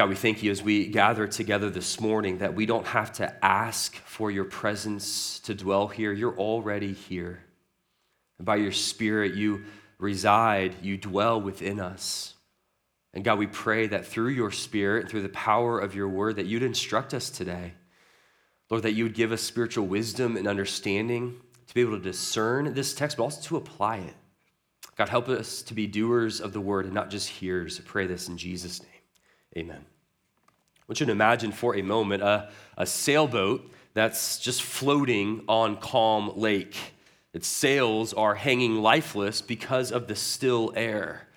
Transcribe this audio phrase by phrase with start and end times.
[0.00, 3.44] God, we thank you as we gather together this morning that we don't have to
[3.44, 6.10] ask for your presence to dwell here.
[6.10, 7.44] You're already here.
[8.38, 9.64] And by your Spirit, you
[9.98, 12.32] reside, you dwell within us.
[13.12, 16.46] And God, we pray that through your Spirit, through the power of your word, that
[16.46, 17.74] you'd instruct us today.
[18.70, 22.72] Lord, that you would give us spiritual wisdom and understanding to be able to discern
[22.72, 24.14] this text, but also to apply it.
[24.96, 27.78] God, help us to be doers of the word and not just hearers.
[27.78, 28.88] I pray this in Jesus' name.
[29.58, 29.84] Amen.
[30.90, 36.32] Want you to imagine for a moment a, a sailboat that's just floating on calm
[36.34, 36.76] lake.
[37.32, 41.28] Its sails are hanging lifeless because of the still air.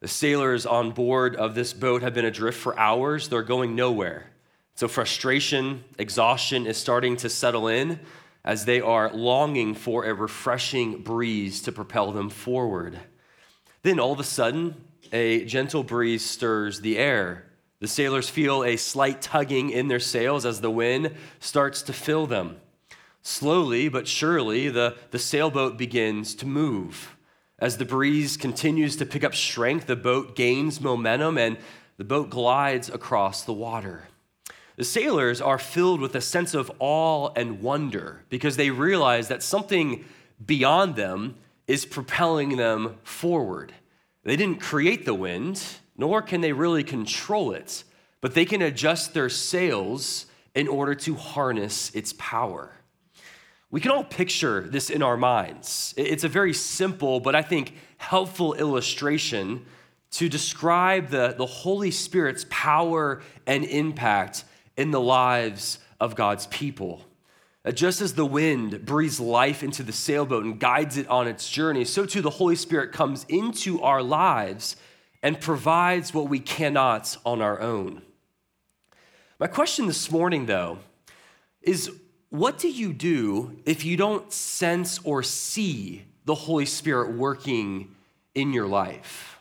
[0.00, 3.28] The sailors on board of this boat have been adrift for hours.
[3.28, 4.32] They're going nowhere.
[4.74, 8.00] So frustration, exhaustion is starting to settle in
[8.44, 12.98] as they are longing for a refreshing breeze to propel them forward.
[13.82, 14.74] Then all of a sudden,
[15.12, 17.44] a gentle breeze stirs the air.
[17.80, 22.26] The sailors feel a slight tugging in their sails as the wind starts to fill
[22.26, 22.56] them.
[23.22, 27.16] Slowly but surely, the, the sailboat begins to move.
[27.58, 31.56] As the breeze continues to pick up strength, the boat gains momentum and
[31.96, 34.04] the boat glides across the water.
[34.76, 39.42] The sailors are filled with a sense of awe and wonder because they realize that
[39.42, 40.04] something
[40.44, 41.34] beyond them
[41.66, 43.72] is propelling them forward.
[44.22, 45.62] They didn't create the wind,
[45.98, 47.84] nor can they really control it,
[48.20, 52.72] but they can adjust their sails in order to harness its power.
[53.70, 55.92] We can all picture this in our minds.
[55.96, 59.66] It's a very simple, but I think helpful illustration
[60.12, 64.44] to describe the, the Holy Spirit's power and impact
[64.76, 67.02] in the lives of God's people.
[67.64, 71.50] Uh, just as the wind breathes life into the sailboat and guides it on its
[71.50, 74.76] journey, so too the Holy Spirit comes into our lives
[75.22, 78.02] and provides what we cannot on our own.
[79.38, 80.78] My question this morning, though,
[81.62, 81.90] is
[82.30, 87.94] what do you do if you don't sense or see the Holy Spirit working
[88.34, 89.38] in your life?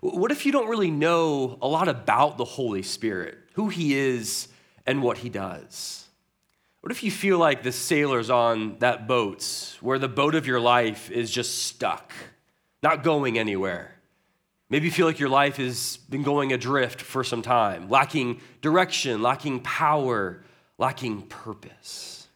[0.00, 4.48] What if you don't really know a lot about the Holy Spirit, who He is,
[4.86, 6.06] and what He does?
[6.80, 10.60] What if you feel like the sailors on that boat, where the boat of your
[10.60, 12.12] life is just stuck,
[12.82, 13.95] not going anywhere?
[14.68, 19.22] Maybe you feel like your life has been going adrift for some time, lacking direction,
[19.22, 20.42] lacking power,
[20.76, 22.26] lacking purpose.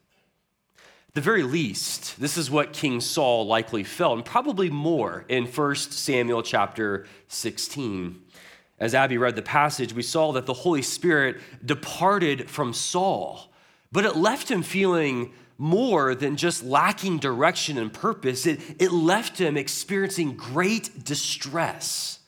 [1.08, 5.44] At the very least, this is what King Saul likely felt, and probably more in
[5.44, 8.22] 1 Samuel chapter 16.
[8.78, 13.50] As Abby read the passage, we saw that the Holy Spirit departed from Saul,
[13.90, 18.46] but it left him feeling more than just lacking direction and purpose.
[18.46, 22.19] It, it left him experiencing great distress.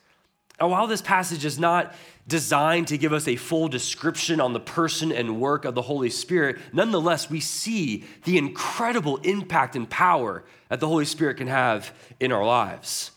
[0.63, 1.93] And while this passage is not
[2.25, 6.09] designed to give us a full description on the person and work of the Holy
[6.09, 11.93] Spirit, nonetheless, we see the incredible impact and power that the Holy Spirit can have
[12.21, 13.11] in our lives.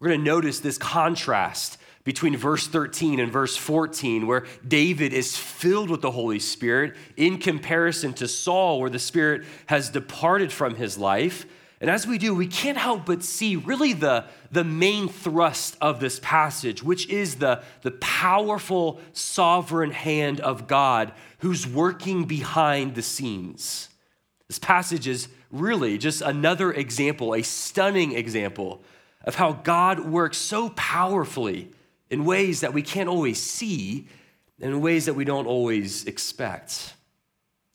[0.00, 5.36] We're going to notice this contrast between verse 13 and verse 14, where David is
[5.36, 10.76] filled with the Holy Spirit in comparison to Saul, where the Spirit has departed from
[10.76, 11.44] his life.
[11.80, 16.00] And as we do, we can't help but see really the, the main thrust of
[16.00, 23.02] this passage, which is the, the powerful sovereign hand of God who's working behind the
[23.02, 23.90] scenes.
[24.48, 28.82] This passage is really just another example, a stunning example
[29.24, 31.70] of how God works so powerfully
[32.08, 34.06] in ways that we can't always see
[34.60, 36.94] and in ways that we don't always expect.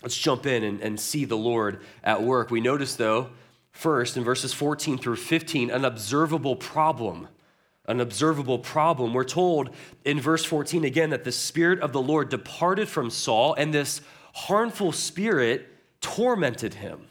[0.02, 2.50] Let's jump in and, and see the Lord at work.
[2.50, 3.30] We notice, though,
[3.72, 7.28] First, in verses 14 through 15, an observable problem.
[7.86, 9.14] An observable problem.
[9.14, 9.72] We're told
[10.06, 14.02] in verse 14 again that the Spirit of the Lord departed from Saul, and this
[14.34, 15.68] harmful spirit
[16.00, 17.08] tormented him.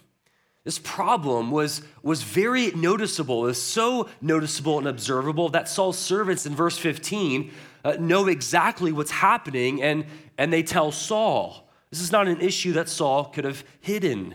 [0.64, 3.44] This problem was, was very noticeable.
[3.44, 7.50] It was so noticeable and observable that Saul's servants in verse 15
[7.82, 10.04] uh, know exactly what's happening, and,
[10.36, 11.70] and they tell Saul.
[11.90, 14.34] This is not an issue that Saul could have hidden.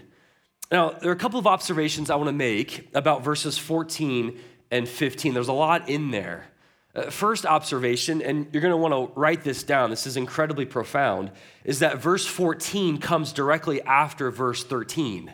[0.71, 4.37] Now, there are a couple of observations I want to make about verses 14
[4.71, 5.33] and 15.
[5.33, 6.47] There's a lot in there.
[6.95, 10.65] Uh, first observation, and you're going to want to write this down, this is incredibly
[10.65, 11.29] profound,
[11.65, 15.31] is that verse 14 comes directly after verse 13.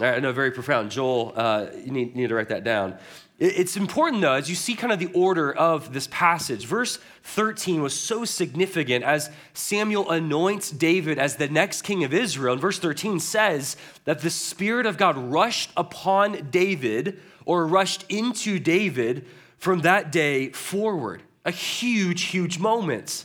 [0.00, 0.90] I know, very profound.
[0.90, 2.96] Joel, uh, you need, need to write that down.
[3.38, 6.66] It's important, though, as you see kind of the order of this passage.
[6.66, 12.54] Verse 13 was so significant as Samuel anoints David as the next king of Israel.
[12.54, 13.76] And verse 13 says
[14.06, 19.24] that the Spirit of God rushed upon David or rushed into David
[19.56, 21.22] from that day forward.
[21.44, 23.24] A huge, huge moment.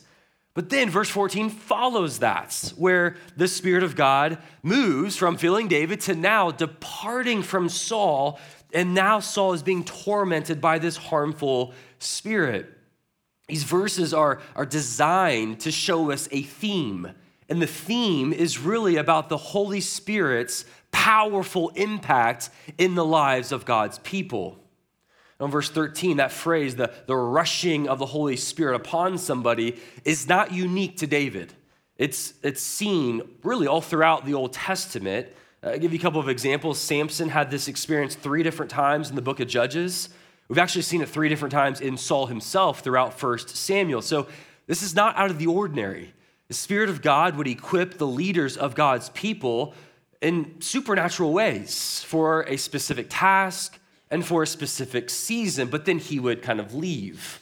[0.54, 6.02] But then verse 14 follows that, where the Spirit of God moves from filling David
[6.02, 8.40] to now departing from Saul,
[8.74, 12.70] and now Saul is being tormented by this harmful spirit.
[13.48, 17.12] These verses are, are designed to show us a theme,
[17.50, 23.66] and the theme is really about the Holy Spirit's powerful impact in the lives of
[23.66, 24.60] God's people.
[25.40, 30.28] In verse 13, that phrase, the, the rushing of the Holy Spirit upon somebody, is
[30.30, 31.54] not unique to David.
[31.98, 35.28] It's, it's seen really all throughout the Old Testament.
[35.64, 36.80] Uh, I'll give you a couple of examples.
[36.80, 40.10] Samson had this experience three different times in the book of Judges.
[40.50, 44.02] We've actually seen it three different times in Saul himself throughout 1 Samuel.
[44.02, 44.28] So
[44.68, 46.14] this is not out of the ordinary.
[46.50, 49.74] The Spirit of God would equip the leaders of God's people
[50.22, 53.80] in supernatural ways for a specific task,
[54.14, 57.42] and for a specific season, but then he would kind of leave.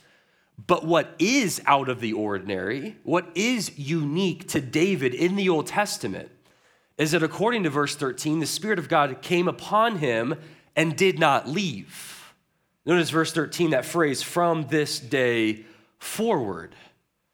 [0.67, 5.67] But what is out of the ordinary, what is unique to David in the Old
[5.67, 6.31] Testament,
[6.97, 10.35] is that according to verse 13, the Spirit of God came upon him
[10.75, 12.33] and did not leave.
[12.85, 15.65] Notice verse 13, that phrase, from this day
[15.99, 16.75] forward.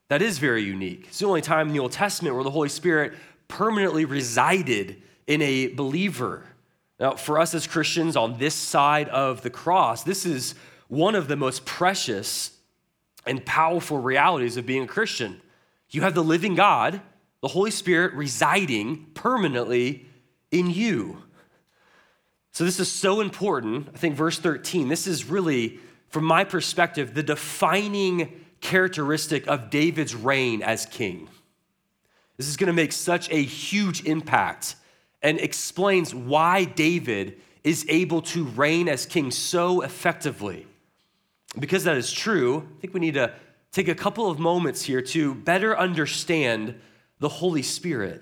[0.10, 1.06] That is very unique.
[1.08, 3.14] It's the only time in the Old Testament where the Holy Spirit
[3.48, 6.44] permanently resided in a believer.
[7.00, 10.56] Now, for us as Christians on this side of the cross, this is
[10.88, 12.58] one of the most precious
[13.26, 15.42] and powerful realities of being a Christian.
[15.90, 17.02] You have the living God,
[17.42, 20.06] the Holy Spirit residing permanently
[20.52, 21.22] in you.
[22.52, 23.90] So, this is so important.
[23.94, 25.80] I think verse 13, this is really,
[26.10, 31.30] from my perspective, the defining characteristic of David's reign as king.
[32.38, 34.76] This is going to make such a huge impact
[35.22, 40.66] and explains why David is able to reign as king so effectively.
[41.60, 43.34] Because that is true, I think we need to
[43.72, 46.80] take a couple of moments here to better understand
[47.20, 48.22] the Holy Spirit.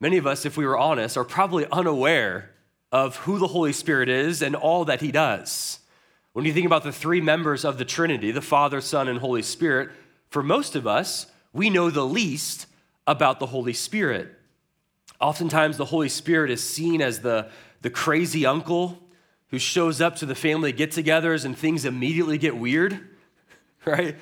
[0.00, 2.50] Many of us, if we were honest, are probably unaware
[2.92, 5.80] of who the Holy Spirit is and all that he does.
[6.32, 9.42] When you think about the three members of the Trinity, the Father, Son, and Holy
[9.42, 9.90] Spirit,
[10.28, 12.66] for most of us, we know the least
[13.06, 14.34] about the Holy Spirit.
[15.20, 17.48] Oftentimes, the Holy Spirit is seen as the,
[17.80, 18.98] the crazy uncle
[19.48, 23.00] who shows up to the family get togethers and things immediately get weird,
[23.86, 24.16] right?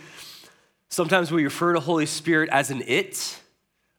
[0.89, 3.41] Sometimes we refer to Holy Spirit as an it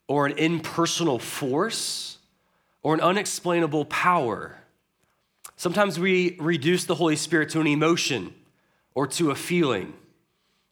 [0.08, 2.18] or an impersonal force
[2.84, 4.58] or an unexplainable power.
[5.56, 8.34] Sometimes we reduce the Holy Spirit to an emotion
[8.94, 9.94] or to a feeling.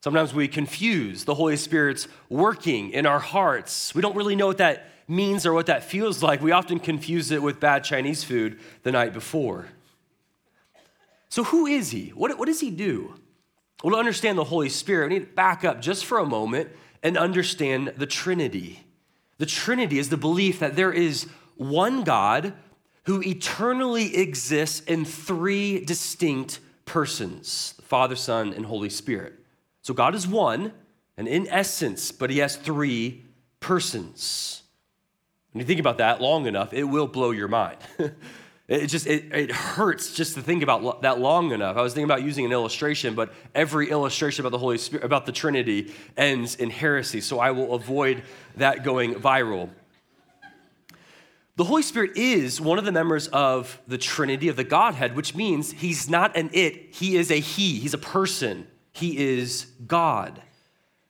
[0.02, 3.96] Sometimes we confuse the Holy Spirit's working in our hearts.
[3.96, 7.32] We don't really know what that means or what that feels like, we often confuse
[7.32, 9.68] it with bad Chinese food the night before.
[11.30, 12.10] So, who is he?
[12.10, 13.16] What, what does he do?
[13.84, 16.70] Well, to understand the Holy Spirit, we need to back up just for a moment
[17.02, 18.83] and understand the Trinity.
[19.44, 22.54] The Trinity is the belief that there is one God
[23.04, 29.34] who eternally exists in three distinct persons the Father, Son, and Holy Spirit.
[29.82, 30.72] So God is one,
[31.18, 33.26] and in essence, but he has three
[33.60, 34.64] persons.
[35.52, 37.80] When you think about that long enough, it will blow your mind.
[38.74, 41.78] it just it, it hurts just to think about that long enough.
[41.78, 45.26] I was thinking about using an illustration, but every illustration about the Holy Spirit, about
[45.26, 47.22] the Trinity, ends in heresy.
[47.22, 48.24] So I will avoid
[48.56, 49.70] that going viral.
[51.56, 55.36] The Holy Spirit is one of the members of the Trinity of the Godhead, which
[55.36, 60.42] means he's not an it, he is a he, he's a person, he is God.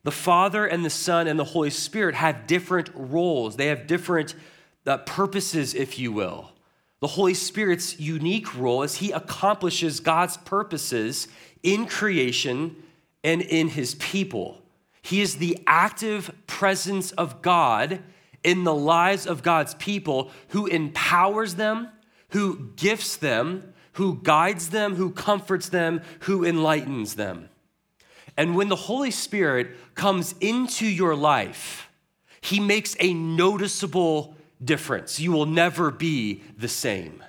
[0.04, 4.36] The Father and the Son and the Holy Spirit have different roles, they have different
[4.86, 6.53] uh, purposes, if you will.
[7.04, 11.28] The Holy Spirit's unique role is he accomplishes God's purposes
[11.62, 12.82] in creation
[13.26, 14.62] and in his people.
[15.02, 18.00] He is the active presence of God
[18.42, 21.90] in the lives of God's people who empowers them,
[22.30, 27.50] who gifts them, who guides them, who comforts them, who enlightens them.
[28.38, 31.90] And when the Holy Spirit comes into your life,
[32.40, 35.20] he makes a noticeable difference.
[35.20, 37.24] You will never be the same.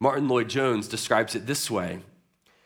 [0.00, 2.00] Martyn Lloyd-Jones describes it this way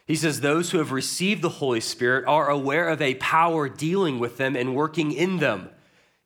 [0.06, 4.18] He says, Those who have received the Holy Spirit are aware of a power dealing
[4.18, 5.70] with them and working in them,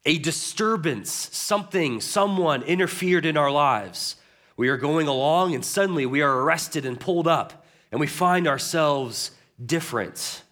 [0.04, 4.16] a disturbance, something, someone interfered in our lives.
[4.56, 8.46] We are going along and suddenly we are arrested and pulled up, and we find
[8.46, 9.32] ourselves
[9.64, 10.42] different.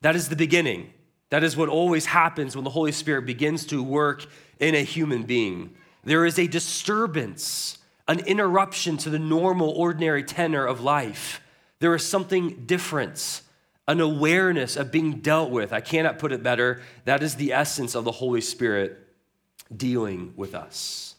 [0.00, 0.92] That is the beginning.
[1.30, 4.26] That is what always happens when the Holy Spirit begins to work
[4.60, 5.74] in a human being.
[6.04, 11.40] There is a disturbance, an interruption to the normal, ordinary tenor of life.
[11.80, 13.42] There is something different,
[13.88, 15.72] an awareness of being dealt with.
[15.72, 16.82] I cannot put it better.
[17.04, 18.98] That is the essence of the Holy Spirit
[19.74, 21.14] dealing with us.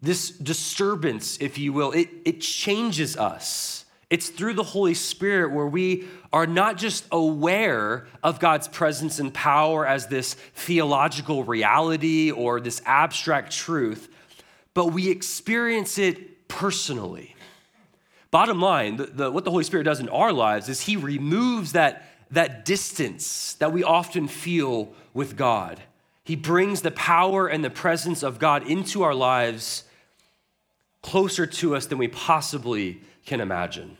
[0.00, 3.85] This disturbance, if you will, it, it changes us.
[4.08, 9.34] It's through the Holy Spirit where we are not just aware of God's presence and
[9.34, 14.08] power as this theological reality or this abstract truth,
[14.74, 17.34] but we experience it personally.
[18.30, 21.72] Bottom line, the, the, what the Holy Spirit does in our lives is He removes
[21.72, 25.82] that, that distance that we often feel with God.
[26.22, 29.84] He brings the power and the presence of God into our lives
[31.02, 33.98] closer to us than we possibly can imagine.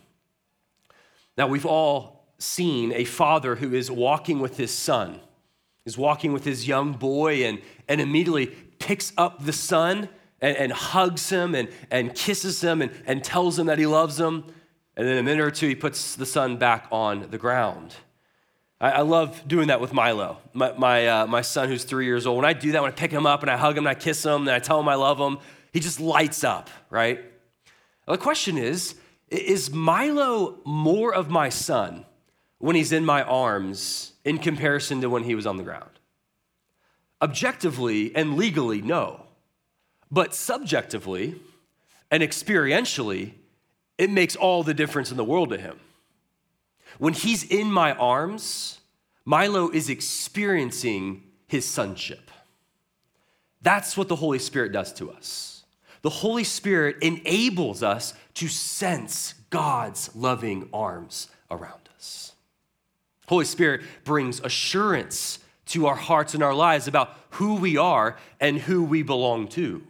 [1.37, 5.19] Now, we've all seen a father who is walking with his son,
[5.85, 10.09] is walking with his young boy, and, and immediately picks up the son
[10.41, 14.19] and, and hugs him and, and kisses him and, and tells him that he loves
[14.19, 14.45] him.
[14.95, 17.95] And then a minute or two, he puts the son back on the ground.
[18.79, 22.25] I, I love doing that with Milo, my, my, uh, my son who's three years
[22.25, 22.37] old.
[22.37, 23.95] When I do that, when I pick him up and I hug him and I
[23.95, 25.39] kiss him and I tell him I love him,
[25.73, 27.23] he just lights up, right?
[28.07, 28.95] the question is
[29.29, 32.05] is Milo more of my son
[32.59, 35.89] when he's in my arms in comparison to when he was on the ground?
[37.21, 39.25] Objectively and legally, no.
[40.09, 41.35] But subjectively
[42.09, 43.33] and experientially,
[43.97, 45.79] it makes all the difference in the world to him.
[46.99, 48.79] When he's in my arms,
[49.25, 52.31] Milo is experiencing his sonship.
[53.61, 55.56] That's what the Holy Spirit does to us.
[56.07, 62.31] The Holy Spirit enables us to sense God's loving arms around us.
[63.27, 68.57] Holy Spirit brings assurance to our hearts and our lives about who we are and
[68.57, 69.85] who we belong to.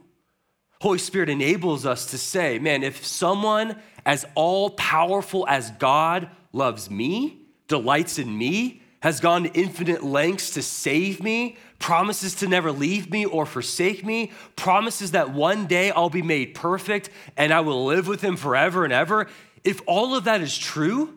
[0.82, 6.90] Holy Spirit enables us to say, man, if someone as all powerful as God loves
[6.90, 12.72] me, delights in me, has gone to infinite lengths to save me, promises to never
[12.72, 17.60] leave me or forsake me, promises that one day I'll be made perfect and I
[17.62, 19.28] will live with him forever and ever.
[19.64, 21.14] If all of that is true,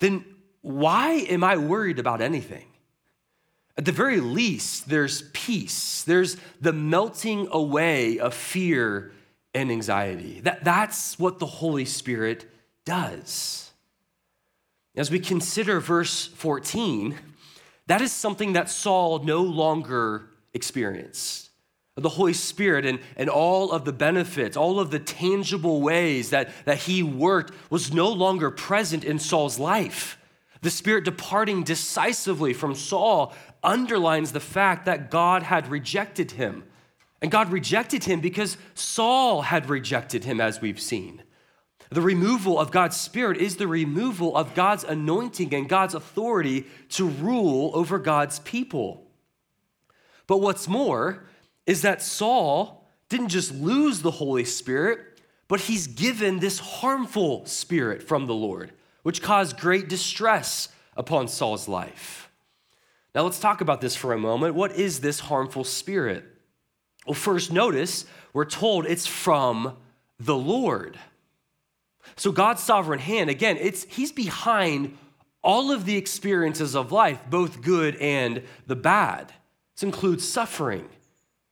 [0.00, 0.24] then
[0.60, 2.66] why am I worried about anything?
[3.76, 6.02] At the very least, there's peace.
[6.04, 9.12] There's the melting away of fear
[9.52, 10.40] and anxiety.
[10.40, 12.46] That, that's what the Holy Spirit
[12.84, 13.72] does.
[14.96, 17.16] As we consider verse 14,
[17.86, 21.50] that is something that Saul no longer experienced.
[21.96, 26.50] The Holy Spirit and, and all of the benefits, all of the tangible ways that,
[26.64, 30.18] that he worked was no longer present in Saul's life.
[30.62, 36.64] The Spirit departing decisively from Saul underlines the fact that God had rejected him.
[37.22, 41.22] And God rejected him because Saul had rejected him, as we've seen.
[41.94, 47.08] The removal of God's Spirit is the removal of God's anointing and God's authority to
[47.08, 49.06] rule over God's people.
[50.26, 51.22] But what's more
[51.66, 58.02] is that Saul didn't just lose the Holy Spirit, but he's given this harmful spirit
[58.02, 58.72] from the Lord,
[59.04, 62.28] which caused great distress upon Saul's life.
[63.14, 64.56] Now, let's talk about this for a moment.
[64.56, 66.24] What is this harmful spirit?
[67.06, 69.76] Well, first, notice we're told it's from
[70.18, 70.98] the Lord.
[72.16, 74.96] So, God's sovereign hand, again, it's, He's behind
[75.42, 79.32] all of the experiences of life, both good and the bad.
[79.74, 80.88] This includes suffering.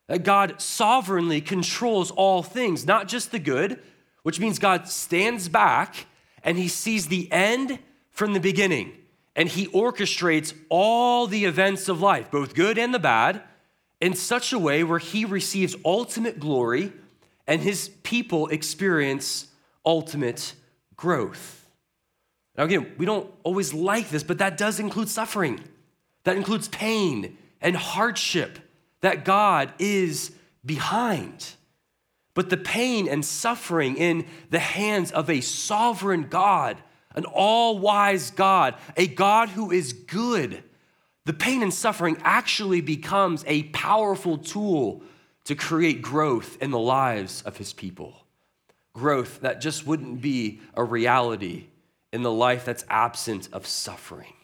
[0.08, 3.80] That God sovereignly controls all things, not just the good,
[4.22, 6.06] which means God stands back
[6.42, 7.78] and He sees the end
[8.10, 8.92] from the beginning
[9.34, 13.42] and he orchestrates all the events of life, both good and the bad,
[14.00, 16.92] in such a way where he receives ultimate glory
[17.46, 19.46] and his people experience
[19.84, 20.54] ultimate
[20.96, 21.66] growth.
[22.56, 25.60] Now, again, we don't always like this, but that does include suffering.
[26.24, 28.58] That includes pain and hardship
[29.00, 30.32] that God is
[30.64, 31.54] behind.
[32.34, 36.76] But the pain and suffering in the hands of a sovereign God
[37.14, 40.62] an all wise God, a God who is good,
[41.24, 45.02] the pain and suffering actually becomes a powerful tool
[45.44, 48.21] to create growth in the lives of his people.
[48.94, 51.66] Growth that just wouldn't be a reality
[52.12, 54.34] in the life that's absent of suffering.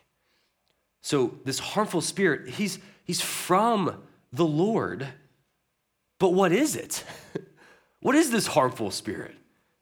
[1.02, 4.02] So, this harmful spirit, he's, he's from
[4.32, 5.06] the Lord.
[6.18, 7.04] But what is it?
[8.00, 9.36] what is this harmful spirit?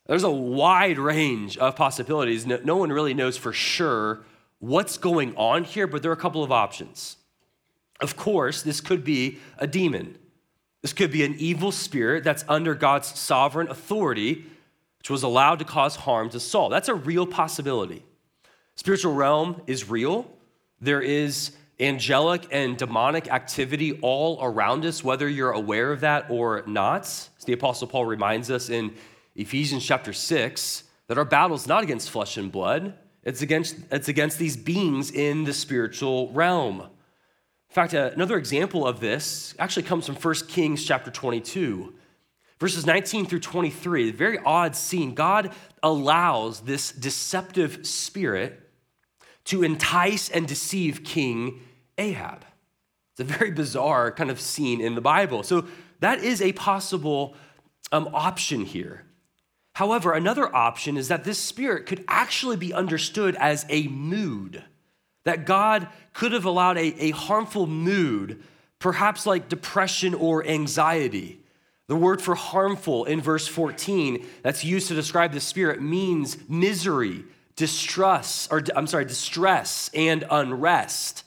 [0.06, 2.46] There's a wide range of possibilities.
[2.46, 4.24] No, no, one really knows for sure
[4.58, 7.16] what's going on here, but there are a couple of options.
[8.00, 10.18] Of course, this could be a demon.
[10.82, 14.44] This could be an evil spirit that's under God's sovereign authority,
[15.06, 16.68] which was allowed to cause harm to Saul.
[16.68, 18.02] That's a real possibility.
[18.74, 20.28] Spiritual realm is real.
[20.80, 26.64] There is angelic and demonic activity all around us, whether you're aware of that or
[26.66, 27.02] not.
[27.02, 28.96] As the Apostle Paul reminds us in
[29.36, 34.08] Ephesians chapter 6 that our battle is not against flesh and blood, it's against, it's
[34.08, 36.80] against these beings in the spiritual realm.
[36.80, 36.88] In
[37.68, 41.94] fact, another example of this actually comes from 1 Kings chapter 22.
[42.58, 45.14] Verses 19 through 23, a very odd scene.
[45.14, 48.62] God allows this deceptive spirit
[49.44, 51.60] to entice and deceive King
[51.98, 52.44] Ahab.
[53.12, 55.42] It's a very bizarre kind of scene in the Bible.
[55.42, 55.66] So
[56.00, 57.34] that is a possible
[57.92, 59.04] um, option here.
[59.74, 64.64] However, another option is that this spirit could actually be understood as a mood,
[65.24, 68.42] that God could have allowed a, a harmful mood,
[68.78, 71.40] perhaps like depression or anxiety.
[71.88, 77.24] The word for harmful in verse 14 that's used to describe the spirit means misery,
[77.54, 81.24] distress, or I'm sorry, distress and unrest.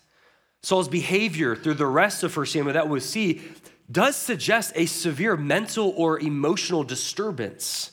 [0.61, 3.41] Saul's behavior through the rest of 1 Samuel that we see
[3.89, 7.91] does suggest a severe mental or emotional disturbance.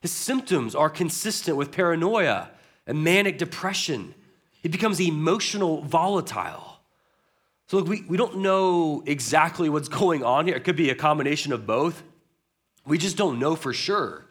[0.00, 2.50] His symptoms are consistent with paranoia
[2.86, 4.14] and manic depression.
[4.62, 6.75] He becomes emotional volatile.
[7.68, 10.56] So, look, we, we don't know exactly what's going on here.
[10.56, 12.02] It could be a combination of both.
[12.86, 14.24] We just don't know for sure.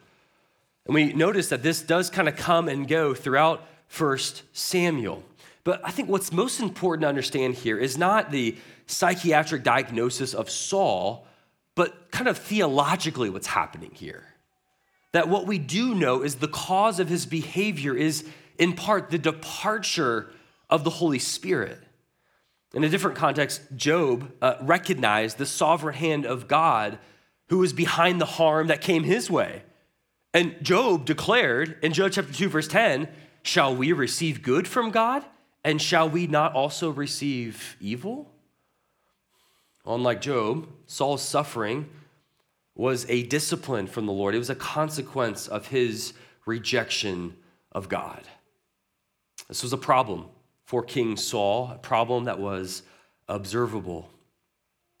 [0.86, 5.22] And we notice that this does kind of come and go throughout First Samuel.
[5.64, 10.48] But I think what's most important to understand here is not the psychiatric diagnosis of
[10.48, 11.26] Saul,
[11.74, 14.24] but kind of theologically what's happening here.
[15.12, 18.24] That what we do know is the cause of his behavior is
[18.58, 20.30] in part the departure
[20.70, 21.78] of the Holy Spirit.
[22.74, 26.98] In a different context, Job uh, recognized the sovereign hand of God
[27.48, 29.62] who was behind the harm that came his way.
[30.34, 33.08] And Job declared in Job chapter 2, verse 10,
[33.42, 35.24] Shall we receive good from God?
[35.64, 38.30] And shall we not also receive evil?
[39.86, 41.88] Unlike Job, Saul's suffering
[42.74, 46.12] was a discipline from the Lord, it was a consequence of his
[46.44, 47.36] rejection
[47.72, 48.22] of God.
[49.48, 50.26] This was a problem
[50.66, 52.82] for King Saul, a problem that was
[53.28, 54.10] observable.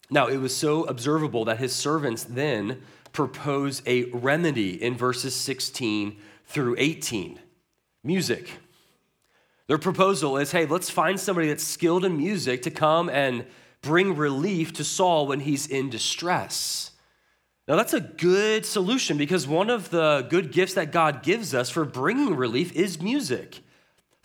[0.08, 6.16] Now, it was so observable that his servants then propose a remedy in verses 16
[6.46, 7.40] through 18
[8.04, 8.50] music.
[9.66, 13.44] Their proposal is hey, let's find somebody that's skilled in music to come and
[13.82, 16.92] bring relief to Saul when he's in distress.
[17.66, 21.68] Now, that's a good solution because one of the good gifts that God gives us
[21.68, 23.62] for bringing relief is music.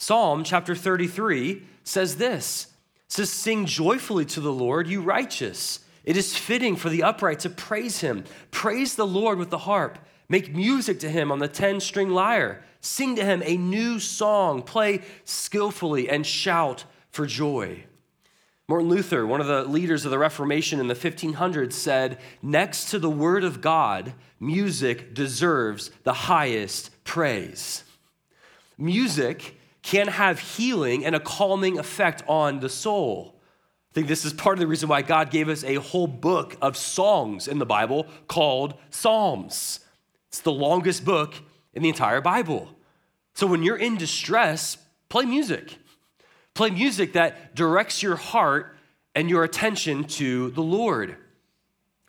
[0.02, 2.74] Psalm chapter 33 says this
[3.08, 5.82] says, Sing joyfully to the Lord, you righteous.
[6.04, 8.24] It is fitting for the upright to praise him.
[8.50, 10.00] Praise the Lord with the harp.
[10.28, 12.64] Make music to him on the 10 string lyre.
[12.80, 17.84] Sing to him a new song, play skillfully, and shout for joy.
[18.68, 22.98] Martin Luther, one of the leaders of the Reformation in the 1500s, said, Next to
[22.98, 27.84] the Word of God, music deserves the highest praise.
[28.80, 33.36] Music can have healing and a calming effect on the soul.
[33.92, 36.56] I think this is part of the reason why God gave us a whole book
[36.62, 39.82] of songs in the Bible called Psalms.
[40.30, 41.36] It's the longest book
[41.74, 42.70] in the entire Bible.
[43.34, 44.78] So when you're in distress,
[45.10, 45.78] play music.
[46.54, 48.78] Play music that directs your heart
[49.14, 51.18] and your attention to the Lord.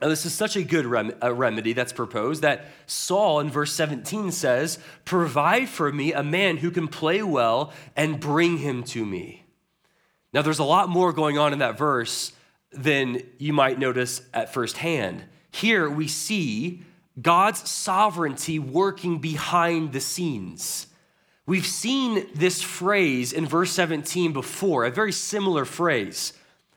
[0.03, 3.73] Now, this is such a good rem- a remedy that's proposed that Saul in verse
[3.73, 9.07] 17 says, Provide for me a man who can play well and bring him to
[9.07, 9.45] me.
[10.33, 12.33] Now, there's a lot more going on in that verse
[12.73, 15.23] than you might notice at first hand.
[15.53, 16.83] Here we see
[17.21, 20.89] God's sovereignty working behind the scenes.
[21.47, 26.33] We've seen this phrase in verse 17 before, a very similar phrase.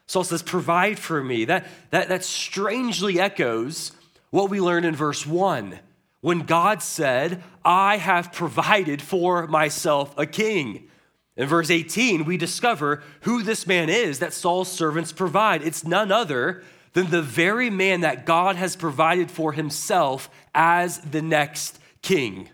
[0.07, 1.45] Saul says, Provide for me.
[1.45, 3.91] That, that, that strangely echoes
[4.29, 5.79] what we learned in verse 1
[6.21, 10.89] when God said, I have provided for myself a king.
[11.37, 15.61] In verse 18, we discover who this man is that Saul's servants provide.
[15.61, 16.63] It's none other
[16.93, 22.49] than the very man that God has provided for himself as the next king.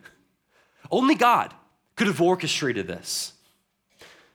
[0.90, 1.54] Only God
[1.96, 3.34] could have orchestrated this.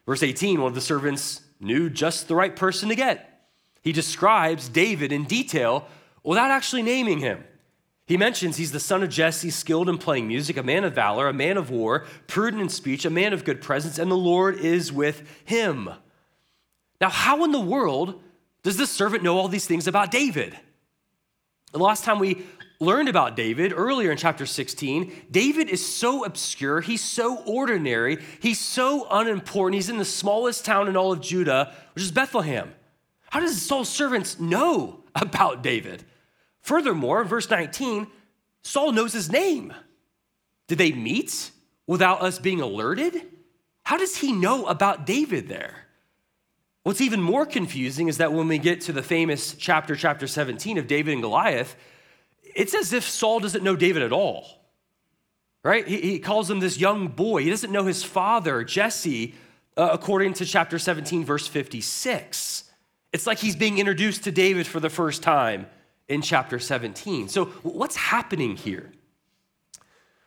[0.07, 3.49] Verse 18, one of the servants knew just the right person to get.
[3.83, 5.87] He describes David in detail
[6.23, 7.45] without actually naming him.
[8.07, 11.29] He mentions he's the son of Jesse, skilled in playing music, a man of valor,
[11.29, 14.59] a man of war, prudent in speech, a man of good presence, and the Lord
[14.59, 15.91] is with him.
[17.01, 18.23] Now, how in the world
[18.63, 20.57] does this servant know all these things about David?
[21.73, 22.47] The last time we
[22.79, 25.27] learned about David earlier in chapter 16.
[25.31, 29.75] David is so obscure, he's so ordinary, he's so unimportant.
[29.75, 32.75] He's in the smallest town in all of Judah, which is Bethlehem.
[33.31, 36.05] How does Saul's servants know about David?
[36.61, 38.07] Furthermore, verse 19,
[38.63, 39.73] Saul knows his name.
[40.67, 41.53] Did they meet
[41.87, 43.23] without us being alerted?
[43.85, 45.87] How does he know about David there?
[46.83, 50.79] What's even more confusing is that when we get to the famous chapter, chapter 17
[50.79, 51.77] of David and Goliath,
[52.57, 54.47] it's as if Saul doesn't know David at all,
[55.63, 55.87] right?
[55.87, 57.43] He, he calls him this young boy.
[57.43, 59.35] He doesn't know his father, Jesse,
[59.77, 62.65] uh, according to chapter 17, verse 56.
[63.13, 65.67] It's like he's being introduced to David for the first time
[66.09, 67.29] in chapter 17.
[67.29, 68.91] So, what's happening here?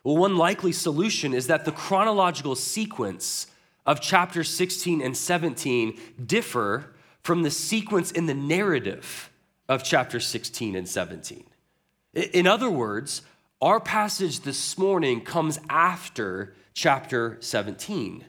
[0.04, 3.48] Well, one likely solution is that the chronological sequence
[3.86, 9.30] of chapter 16 and 17 differ from the sequence in the narrative
[9.68, 11.44] of chapter 16 and 17.
[12.12, 13.22] In other words,
[13.60, 18.24] our passage this morning comes after chapter 17.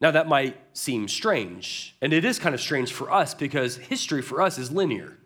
[0.00, 4.22] Now, that might seem strange, and it is kind of strange for us because history
[4.22, 5.18] for us is linear.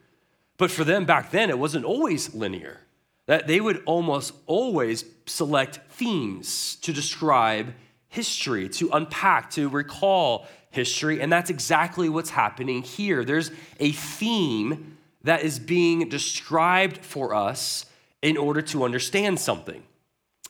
[0.56, 2.80] But for them back then, it wasn't always linear.
[3.26, 7.74] That they would almost always select themes to describe
[8.08, 13.24] history, to unpack, to recall history, and that's exactly what's happening here.
[13.24, 17.86] There's a theme that is being described for us
[18.22, 19.82] in order to understand something.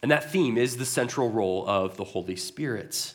[0.03, 3.15] And that theme is the central role of the Holy Spirit.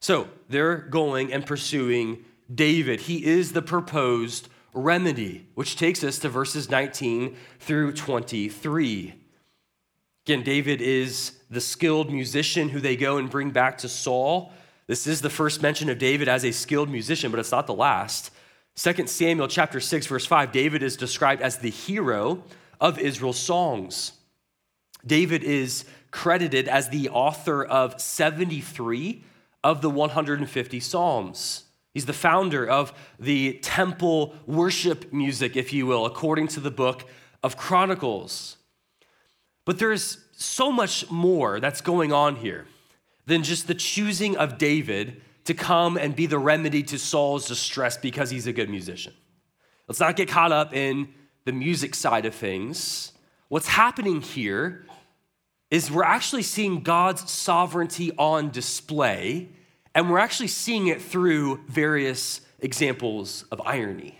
[0.00, 3.00] So they're going and pursuing David.
[3.00, 9.14] He is the proposed remedy, which takes us to verses 19 through 23.
[10.26, 14.52] Again, David is the skilled musician who they go and bring back to Saul.
[14.86, 17.74] This is the first mention of David as a skilled musician, but it's not the
[17.74, 18.30] last.
[18.76, 22.44] 2 Samuel chapter 6 verse 5, David is described as the hero
[22.78, 24.12] of Israel's songs.
[25.04, 29.24] David is credited as the author of 73
[29.64, 31.64] of the 150 Psalms.
[31.94, 37.08] He's the founder of the temple worship music, if you will, according to the book
[37.42, 38.58] of Chronicles.
[39.64, 42.66] But there's so much more that's going on here
[43.24, 47.96] than just the choosing of David to come and be the remedy to Saul's distress
[47.96, 49.14] because he's a good musician.
[49.88, 51.08] Let's not get caught up in
[51.44, 53.12] the music side of things.
[53.48, 54.84] What's happening here
[55.70, 59.48] is we're actually seeing God's sovereignty on display,
[59.94, 64.18] and we're actually seeing it through various examples of irony.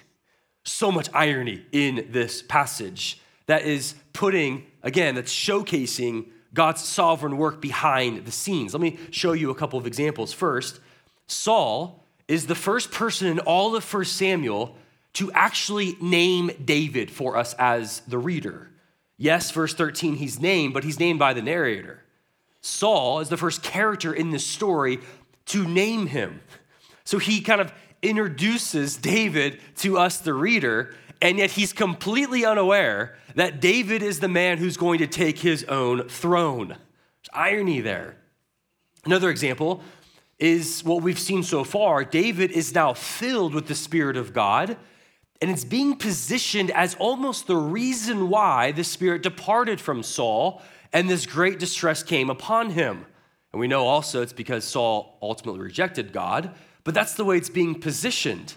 [0.65, 7.61] So much irony in this passage that is putting, again, that's showcasing God's sovereign work
[7.61, 8.73] behind the scenes.
[8.73, 10.33] Let me show you a couple of examples.
[10.33, 10.81] First,
[11.27, 14.77] Saul is the first person in all of 1 Samuel
[15.15, 18.71] to actually name David for us as the reader.
[19.17, 22.03] Yes, verse 13, he's named, but he's named by the narrator.
[22.61, 24.99] Saul is the first character in this story
[25.47, 26.41] to name him.
[27.05, 33.17] So he kind of introduces David to us, the reader, and yet he's completely unaware
[33.37, 36.69] that David is the man who's going to take his own throne.
[36.69, 38.17] There's irony there.
[39.05, 39.83] Another example
[40.39, 42.05] is what we've seen so far.
[42.05, 44.77] David is now filled with the Spirit of God
[45.41, 51.11] and it's being positioned as almost the reason why the Spirit departed from Saul and
[51.11, 53.05] this great distress came upon him.
[53.53, 57.51] And we know also it's because Saul ultimately rejected God, but that's the way it's
[57.51, 58.55] being positioned.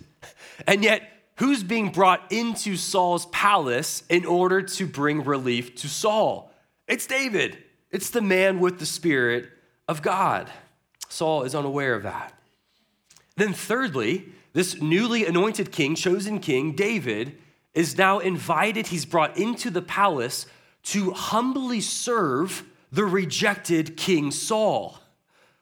[0.67, 1.03] And yet,
[1.35, 6.51] who's being brought into Saul's palace in order to bring relief to Saul?
[6.87, 7.57] It's David.
[7.91, 9.49] It's the man with the Spirit
[9.87, 10.49] of God.
[11.09, 12.33] Saul is unaware of that.
[13.35, 17.37] Then, thirdly, this newly anointed king, chosen king, David,
[17.73, 20.45] is now invited, he's brought into the palace
[20.83, 24.97] to humbly serve the rejected King Saul.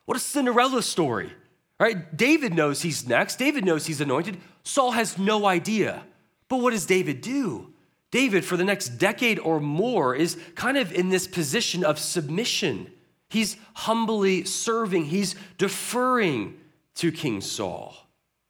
[0.05, 1.31] What a Cinderella story,
[1.79, 2.15] right?
[2.15, 3.35] David knows he's next.
[3.37, 4.37] David knows he's anointed.
[4.63, 6.03] Saul has no idea.
[6.47, 7.73] But what does David do?
[8.09, 12.89] David, for the next decade or more, is kind of in this position of submission.
[13.29, 16.57] He's humbly serving, he's deferring
[16.95, 17.95] to King Saul.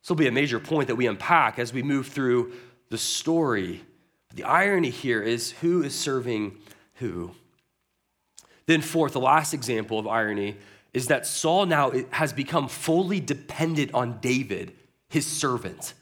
[0.02, 2.54] This will be a major point that we unpack as we move through
[2.90, 3.84] the story.
[4.36, 6.58] The irony here is who is serving
[6.96, 7.32] who.
[8.68, 10.58] Then, fourth, the last example of irony
[10.94, 14.74] is that Saul now has become fully dependent on David,
[15.10, 15.94] his servant.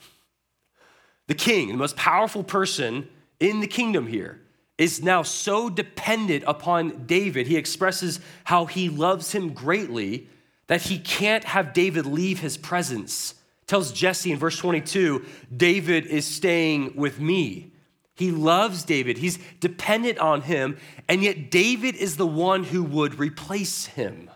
[1.28, 3.08] The king, the most powerful person
[3.40, 4.42] in the kingdom here,
[4.78, 7.48] is now so dependent upon David.
[7.48, 10.30] He expresses how he loves him greatly
[10.68, 13.36] that he can't have David leave his presence
[13.68, 17.72] tells Jesse in verse 22 David is staying with me.
[18.16, 19.18] He loves David.
[19.18, 20.78] He's dependent on him,
[21.10, 24.30] and yet David is the one who would replace him.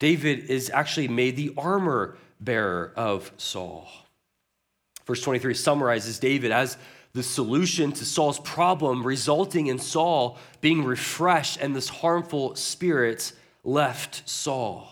[0.00, 3.88] David is actually made the armor bearer of Saul.
[5.06, 6.76] Verse 23 summarizes David as
[7.18, 13.32] the solution to Saul's problem, resulting in Saul being refreshed and this harmful spirit
[13.64, 14.88] left Saul.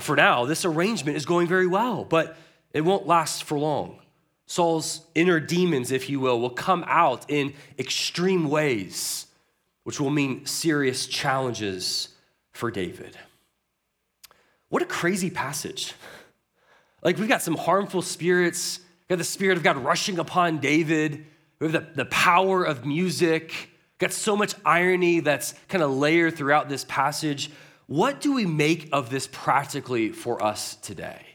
[0.00, 2.36] For now, this arrangement is going very well, but
[2.72, 3.98] it won't last for long.
[4.46, 9.26] Saul's inner demons, if you will, will come out in extreme ways,
[9.84, 12.08] which will mean serious challenges
[12.52, 13.16] for David.
[14.70, 15.92] What a crazy passage.
[17.02, 18.80] Like, we've got some harmful spirits.
[19.02, 21.26] We've got the Spirit of God rushing upon David.
[21.60, 23.70] We have the, the power of music.
[23.98, 27.50] Got so much irony that's kind of layered throughout this passage.
[27.86, 31.26] What do we make of this practically for us today?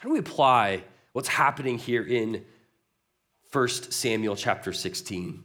[0.00, 2.44] How do we apply what's happening here in
[3.54, 5.44] 1 Samuel chapter 16.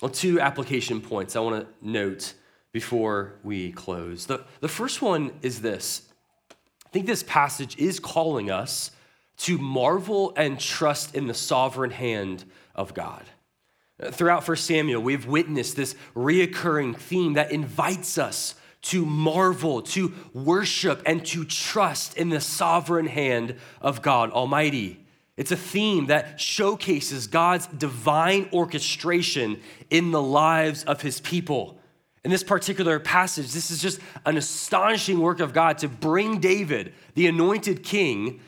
[0.00, 2.34] Well, two application points I want to note
[2.70, 4.26] before we close.
[4.26, 6.02] The, the first one is this
[6.50, 8.92] I think this passage is calling us
[9.38, 12.44] to marvel and trust in the sovereign hand
[12.76, 13.24] of God.
[14.12, 21.02] Throughout 1 Samuel, we've witnessed this reoccurring theme that invites us to marvel, to worship,
[21.04, 25.04] and to trust in the sovereign hand of God Almighty.
[25.36, 29.60] It's a theme that showcases God's divine orchestration
[29.90, 31.78] in the lives of his people.
[32.24, 36.94] In this particular passage, this is just an astonishing work of God to bring David,
[37.14, 38.40] the anointed king,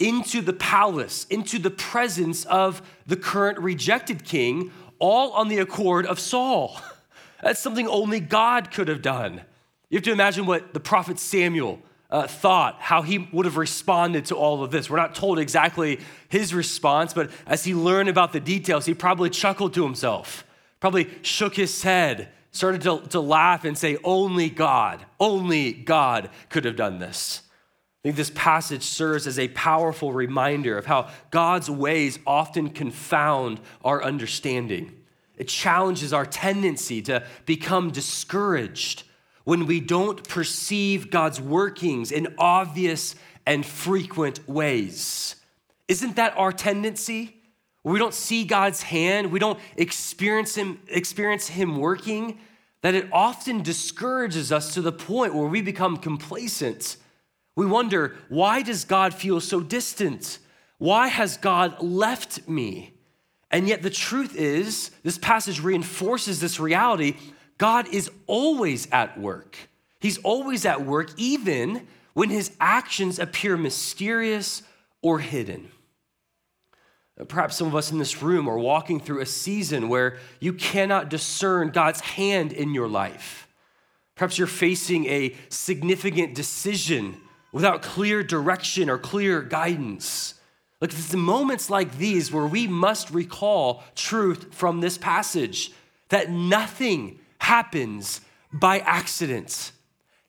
[0.00, 6.06] into the palace, into the presence of the current rejected king, all on the accord
[6.06, 6.80] of Saul.
[7.42, 9.40] That's something only God could have done.
[9.88, 14.26] You have to imagine what the prophet Samuel uh, thought, how he would have responded
[14.26, 14.90] to all of this.
[14.90, 19.30] We're not told exactly his response, but as he learned about the details, he probably
[19.30, 20.44] chuckled to himself,
[20.80, 26.64] probably shook his head, started to, to laugh and say, Only God, only God could
[26.64, 27.42] have done this.
[28.00, 33.60] I think this passage serves as a powerful reminder of how God's ways often confound
[33.84, 34.96] our understanding.
[35.36, 39.02] It challenges our tendency to become discouraged
[39.44, 45.36] when we don't perceive God's workings in obvious and frequent ways.
[45.86, 47.36] Isn't that our tendency?
[47.82, 52.38] We don't see God's hand, we don't experience him, experience him working,
[52.82, 56.96] that it often discourages us to the point where we become complacent.
[57.56, 60.38] We wonder, why does God feel so distant?
[60.78, 62.94] Why has God left me?
[63.50, 67.16] And yet, the truth is, this passage reinforces this reality
[67.58, 69.56] God is always at work.
[69.98, 74.62] He's always at work, even when his actions appear mysterious
[75.02, 75.68] or hidden.
[77.28, 81.10] Perhaps some of us in this room are walking through a season where you cannot
[81.10, 83.46] discern God's hand in your life.
[84.14, 87.20] Perhaps you're facing a significant decision
[87.52, 90.34] without clear direction or clear guidance.
[90.80, 95.72] Look, it's the moments like these where we must recall truth from this passage
[96.08, 98.20] that nothing happens
[98.52, 99.72] by accident.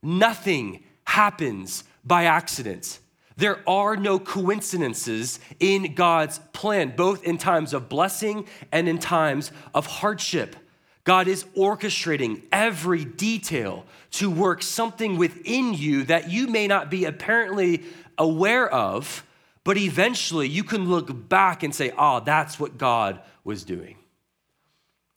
[0.03, 2.99] Nothing happens by accident.
[3.37, 9.51] There are no coincidences in God's plan, both in times of blessing and in times
[9.73, 10.55] of hardship.
[11.03, 17.05] God is orchestrating every detail to work something within you that you may not be
[17.05, 17.83] apparently
[18.17, 19.25] aware of,
[19.63, 23.95] but eventually you can look back and say, oh, that's what God was doing.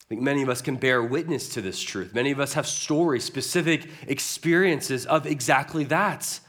[0.05, 2.13] I think many of us can bear witness to this truth.
[2.13, 6.39] Many of us have stories, specific experiences of exactly that.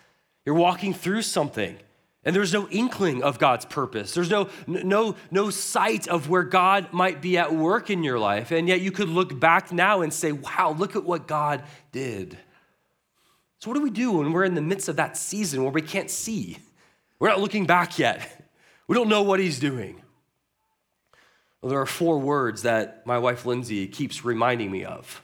[0.44, 1.78] You're walking through something
[2.26, 4.12] and there's no inkling of God's purpose.
[4.12, 8.50] There's no, no, no sight of where God might be at work in your life.
[8.50, 11.62] And yet you could look back now and say, wow, look at what God
[11.92, 12.36] did.
[13.60, 15.82] So, what do we do when we're in the midst of that season where we
[15.82, 16.58] can't see?
[17.20, 18.42] We're not looking back yet.
[18.88, 20.02] We don't know what He's doing.
[21.62, 25.22] Well, there are four words that my wife Lindsay keeps reminding me of.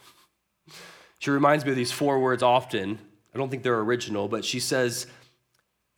[1.19, 2.99] She reminds me of these four words often.
[3.35, 5.07] I don't think they're original, but she says,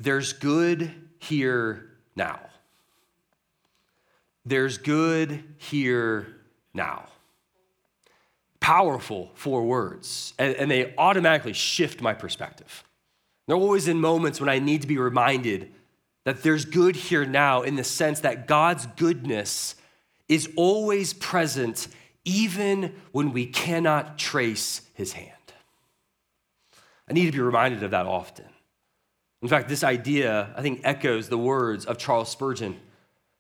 [0.00, 2.40] There's good here now.
[4.44, 6.36] There's good here
[6.72, 7.06] now.
[8.60, 12.84] Powerful four words, and, and they automatically shift my perspective.
[13.46, 15.72] They're always in moments when I need to be reminded
[16.24, 19.76] that there's good here now in the sense that God's goodness
[20.28, 21.88] is always present
[22.24, 25.30] even when we cannot trace his hand.
[27.08, 28.46] I need to be reminded of that often.
[29.44, 32.80] In fact, this idea, I think, echoes the words of Charles Spurgeon.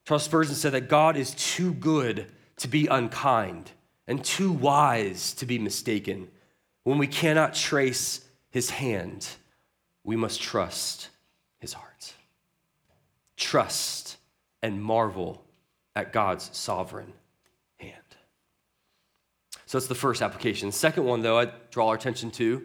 [0.04, 3.70] Charles Spurgeon said that God is too good to be unkind,
[4.06, 6.28] and too wise to be mistaken.
[6.82, 9.26] When we cannot trace his hand,
[10.04, 11.08] we must trust
[11.58, 12.12] his heart.
[13.38, 14.18] Trust
[14.62, 15.42] and marvel
[15.96, 17.14] at God's sovereign
[17.78, 17.94] hand.
[19.64, 20.68] So that's the first application.
[20.68, 22.62] The second one, though, I draw our attention to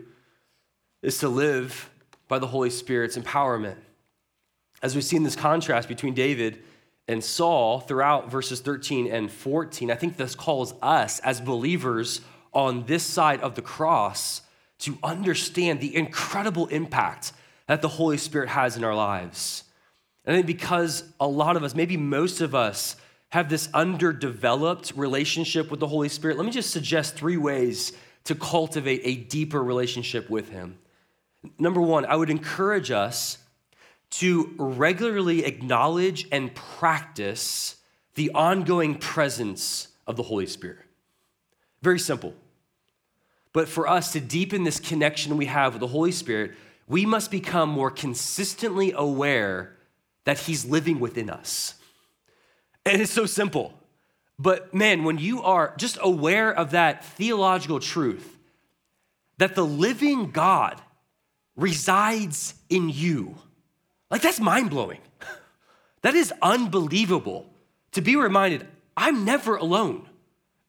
[1.01, 1.89] is to live
[2.29, 3.75] by the Holy Spirit's empowerment.
[4.81, 6.63] As we see in this contrast between David
[7.09, 12.21] and Saul throughout verses 13 and 14, I think this calls us as believers
[12.53, 14.41] on this side of the cross
[14.79, 17.33] to understand the incredible impact
[17.67, 19.63] that the Holy Spirit has in our lives.
[20.23, 22.95] And I think because a lot of us, maybe most of us,
[23.31, 28.35] have this underdeveloped relationship with the Holy Spirit, let me just suggest three ways to
[28.35, 30.77] cultivate a deeper relationship with Him.
[31.57, 33.37] Number one, I would encourage us
[34.11, 37.77] to regularly acknowledge and practice
[38.15, 40.85] the ongoing presence of the Holy Spirit.
[41.81, 42.33] Very simple.
[43.53, 46.53] But for us to deepen this connection we have with the Holy Spirit,
[46.87, 49.75] we must become more consistently aware
[50.25, 51.75] that He's living within us.
[52.85, 53.73] And it's so simple.
[54.37, 58.37] But man, when you are just aware of that theological truth,
[59.37, 60.81] that the living God
[61.59, 63.35] resides in you,
[64.09, 64.99] like that's mind blowing.
[66.01, 67.51] That is unbelievable
[67.91, 70.07] to be reminded I'm never alone.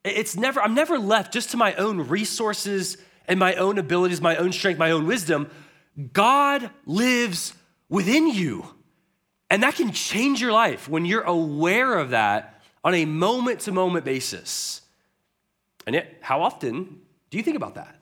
[0.05, 2.97] It's never, I'm never left just to my own resources
[3.29, 5.51] and my own abilities, my own strength, my own wisdom.
[6.13, 7.55] God lives
[7.89, 8.67] within you.
[9.51, 13.73] And that can change your life when you're aware of that on a moment to
[13.73, 14.81] moment basis.
[15.87, 17.01] And yet, how often
[17.31, 17.97] do you think about that?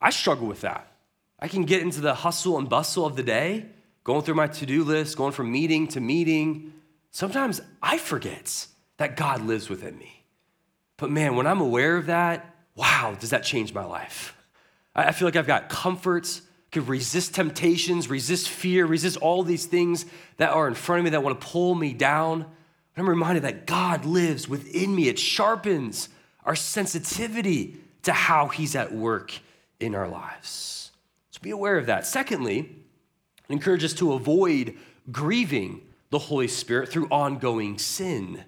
[0.00, 0.90] I struggle with that.
[1.38, 3.66] I can get into the hustle and bustle of the day,
[4.04, 6.72] going through my to do list, going from meeting to meeting.
[7.10, 10.24] Sometimes I forget that God lives within me.
[10.96, 14.34] But man, when I'm aware of that, wow, does that change my life?
[14.94, 20.04] I feel like I've got comforts can resist temptations, resist fear, resist all these things
[20.36, 22.46] that are in front of me that want to pull me down.
[22.96, 25.08] I'm reminded that God lives within me.
[25.08, 26.08] It sharpens
[26.44, 29.32] our sensitivity to how He's at work
[29.78, 30.87] in our lives.
[31.38, 32.04] So be aware of that.
[32.04, 34.76] Secondly, it encourages us to avoid
[35.12, 38.42] grieving the Holy Spirit through ongoing sin.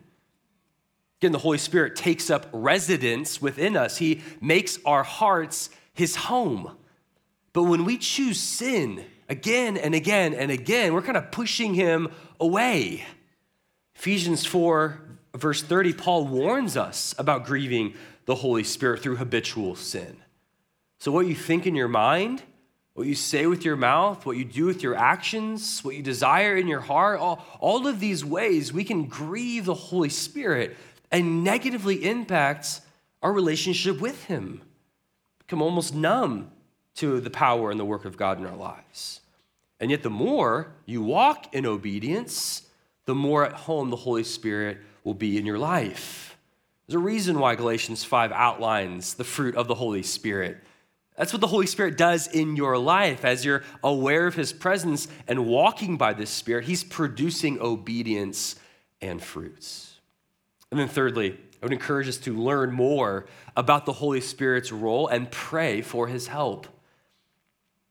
[1.21, 6.77] Again, the Holy Spirit takes up residence within us, He makes our hearts His home.
[7.53, 12.09] But when we choose sin again and again and again, we're kind of pushing him
[12.41, 13.05] away.
[13.95, 15.01] Ephesians 4,
[15.37, 20.17] verse 30, Paul warns us about grieving the Holy Spirit through habitual sin.
[20.99, 22.43] So, what you think in your mind,
[22.95, 26.57] what you say with your mouth, what you do with your actions, what you desire
[26.57, 30.77] in your heart, all, all of these ways we can grieve the Holy Spirit
[31.11, 32.81] and negatively impact
[33.23, 34.63] our relationship with Him.
[35.39, 36.51] Become almost numb
[36.97, 39.21] to the power and the work of God in our lives.
[39.79, 42.69] And yet, the more you walk in obedience,
[43.07, 46.37] the more at home the Holy Spirit will be in your life.
[46.87, 50.59] There's a reason why Galatians 5 outlines the fruit of the Holy Spirit.
[51.21, 53.27] That's what the Holy Spirit does in your life.
[53.27, 58.57] As you're aware of His presence and walking by this Spirit, He's producing obedience
[59.03, 59.99] and fruits.
[60.71, 65.09] And then, thirdly, I would encourage us to learn more about the Holy Spirit's role
[65.09, 66.67] and pray for His help.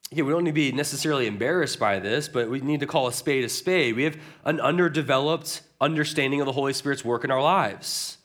[0.10, 3.06] Yeah, we don't need to be necessarily embarrassed by this, but we need to call
[3.06, 3.96] a spade a spade.
[3.96, 8.18] We have an underdeveloped understanding of the Holy Spirit's work in our lives.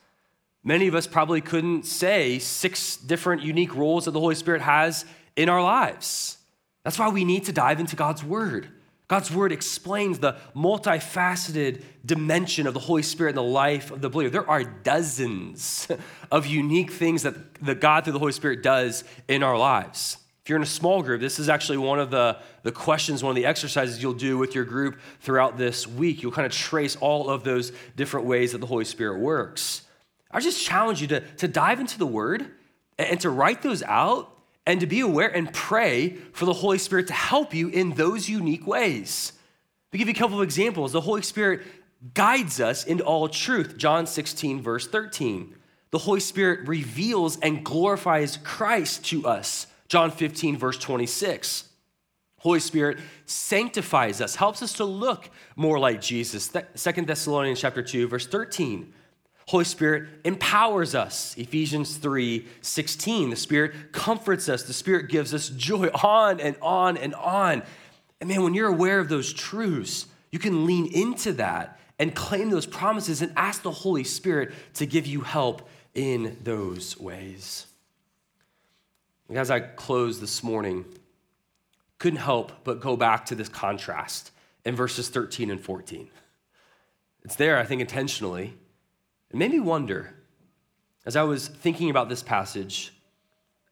[0.64, 5.04] Many of us probably couldn't say six different unique roles that the Holy Spirit has
[5.36, 6.38] in our lives.
[6.84, 8.68] That's why we need to dive into God's Word.
[9.06, 14.08] God's Word explains the multifaceted dimension of the Holy Spirit in the life of the
[14.08, 14.30] believer.
[14.30, 15.86] There are dozens
[16.30, 20.16] of unique things that, that God, through the Holy Spirit, does in our lives.
[20.42, 23.30] If you're in a small group, this is actually one of the, the questions, one
[23.30, 26.22] of the exercises you'll do with your group throughout this week.
[26.22, 29.83] You'll kind of trace all of those different ways that the Holy Spirit works.
[30.34, 32.50] I just challenge you to, to dive into the Word
[32.98, 37.06] and to write those out and to be aware and pray for the Holy Spirit
[37.06, 39.32] to help you in those unique ways.
[39.92, 41.62] To give you a couple of examples, the Holy Spirit
[42.14, 43.76] guides us into all truth.
[43.78, 45.54] John 16, verse 13.
[45.92, 49.68] The Holy Spirit reveals and glorifies Christ to us.
[49.88, 51.68] John 15, verse 26.
[52.38, 56.52] Holy Spirit sanctifies us, helps us to look more like Jesus.
[56.74, 58.92] Second Thessalonians chapter 2, verse 13.
[59.46, 61.34] Holy Spirit empowers us.
[61.36, 63.30] Ephesians 3 16.
[63.30, 64.62] The Spirit comforts us.
[64.62, 67.62] The Spirit gives us joy on and on and on.
[68.20, 72.50] And man, when you're aware of those truths, you can lean into that and claim
[72.50, 77.66] those promises and ask the Holy Spirit to give you help in those ways.
[79.30, 80.84] As I close this morning,
[81.98, 84.32] couldn't help but go back to this contrast
[84.64, 86.08] in verses 13 and 14.
[87.24, 88.54] It's there, I think, intentionally.
[89.34, 90.14] It made me wonder,
[91.04, 92.94] as I was thinking about this passage,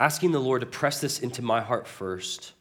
[0.00, 2.54] asking the Lord to press this into my heart first,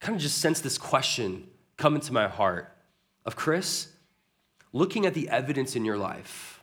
[0.00, 1.48] kind of just sense this question
[1.78, 2.76] come into my heart
[3.24, 3.88] of Chris,
[4.74, 6.62] looking at the evidence in your life,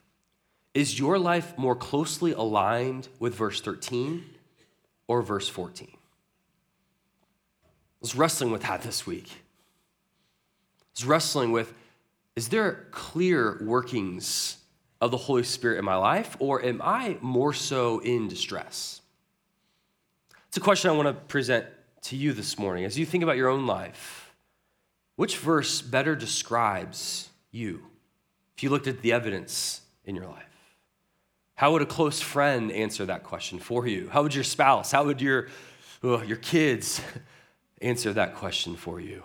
[0.75, 4.25] is your life more closely aligned with verse 13
[5.07, 5.87] or verse 14?
[5.91, 5.97] I
[7.99, 9.27] was wrestling with that this week.
[9.31, 11.73] I was wrestling with
[12.35, 14.57] is there clear workings
[14.99, 19.01] of the Holy Spirit in my life, or am I more so in distress?
[20.47, 21.65] It's a question I want to present
[22.03, 22.85] to you this morning.
[22.85, 24.33] As you think about your own life,
[25.15, 27.83] which verse better describes you
[28.55, 30.43] if you looked at the evidence in your life?
[31.55, 34.09] How would a close friend answer that question for you?
[34.09, 35.47] How would your spouse, how would your,
[36.03, 37.01] oh, your kids
[37.81, 39.23] answer that question for you?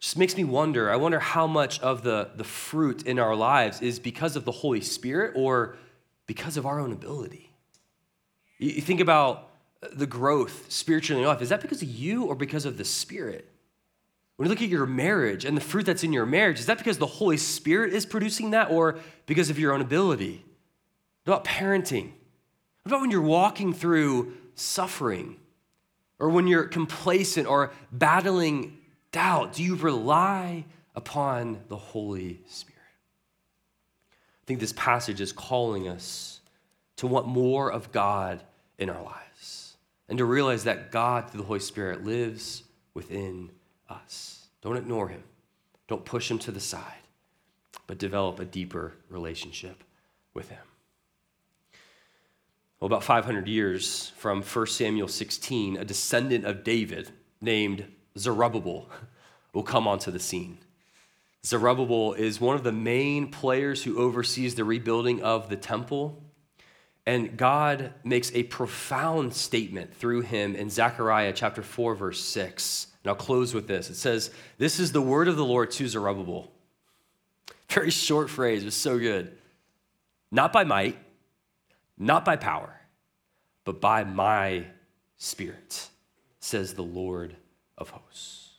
[0.00, 0.90] Just makes me wonder.
[0.90, 4.52] I wonder how much of the, the fruit in our lives is because of the
[4.52, 5.76] Holy Spirit or
[6.26, 7.50] because of our own ability.
[8.58, 9.48] You, you think about
[9.82, 11.40] uh, the growth spiritually in life.
[11.40, 13.48] Is that because of you or because of the Spirit?
[14.36, 16.76] When you look at your marriage and the fruit that's in your marriage, is that
[16.76, 20.44] because the Holy Spirit is producing that or because of your own ability?
[21.24, 22.12] What about parenting?
[22.82, 25.36] What about when you're walking through suffering
[26.18, 28.78] or when you're complacent or battling
[29.16, 29.54] doubt?
[29.54, 32.76] Do you rely upon the Holy Spirit?
[32.76, 36.40] I think this passage is calling us
[36.96, 38.42] to want more of God
[38.78, 39.78] in our lives
[40.10, 43.48] and to realize that God, through the Holy Spirit, lives within
[43.88, 44.48] us.
[44.60, 45.22] Don't ignore him,
[45.88, 46.82] don't push him to the side,
[47.86, 49.82] but develop a deeper relationship
[50.34, 50.58] with him.
[52.80, 57.86] Well, about 500 years from 1 Samuel 16, a descendant of David named
[58.18, 58.88] Zerubbabel
[59.52, 60.58] will come onto the scene.
[61.44, 66.22] Zerubbabel is one of the main players who oversees the rebuilding of the temple.
[67.06, 72.88] And God makes a profound statement through him in Zechariah chapter 4, verse 6.
[73.04, 73.90] And I'll close with this.
[73.90, 76.50] It says, This is the word of the Lord to Zerubbabel.
[77.70, 79.36] Very short phrase, it's so good.
[80.32, 80.98] Not by might,
[81.96, 82.80] not by power,
[83.64, 84.66] but by my
[85.16, 85.88] spirit,
[86.40, 87.36] says the Lord
[87.78, 88.50] of hosts.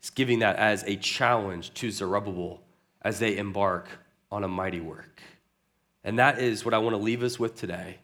[0.00, 2.60] He's giving that as a challenge to Zerubbabel
[3.02, 3.88] as they embark
[4.30, 5.20] on a mighty work.
[6.04, 7.98] And that is what I want to leave us with today.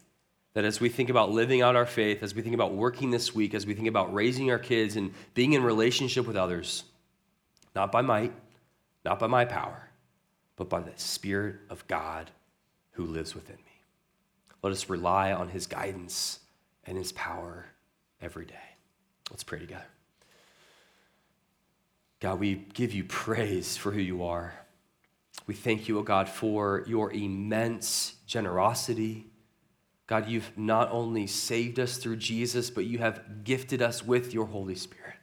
[0.55, 3.35] That as we think about living out our faith, as we think about working this
[3.35, 6.85] week, as we think about raising our kids and being in relationship with others,
[7.75, 8.33] not by might,
[9.05, 9.91] not by my power,
[10.57, 12.31] but by the Spirit of God
[12.93, 13.63] who lives within me.
[14.63, 16.41] Let us rely on his guidance
[16.87, 17.67] and his power
[18.21, 18.55] every day.
[19.31, 19.85] Let's pray together.
[22.21, 24.55] God, we give you praise for who you are.
[25.47, 29.27] We thank you, O oh God, for your immense generosity.
[30.07, 34.47] God, you've not only saved us through Jesus, but you have gifted us with your
[34.47, 35.15] Holy Spirit.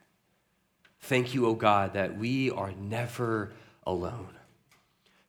[1.02, 3.54] Thank you, O oh God, that we are never
[3.86, 4.38] alone.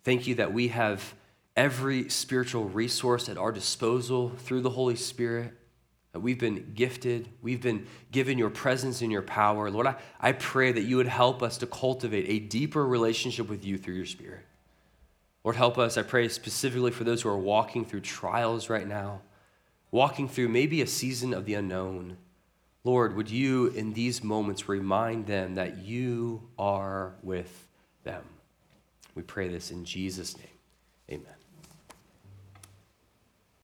[0.05, 1.15] Thank you that we have
[1.57, 5.53] every spiritual resource at our disposal through the Holy Spirit.
[6.15, 9.69] That we've been gifted, we've been given your presence and your power.
[9.69, 13.65] Lord, I, I pray that you would help us to cultivate a deeper relationship with
[13.65, 14.47] you through your Spirit.
[15.43, 15.99] Lord, help us.
[15.99, 19.23] I pray specifically for those who are walking through trials right now,
[19.91, 22.17] walking through maybe a season of the unknown.
[22.85, 27.67] Lord, would you in these moments remind them that you are with
[28.05, 28.23] them?
[29.17, 30.47] We pray this in Jesus' name.